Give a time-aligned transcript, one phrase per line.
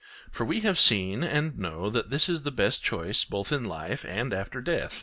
[0.31, 4.03] For we have seen and know that this is the best choice both in life
[4.03, 4.99] and after death.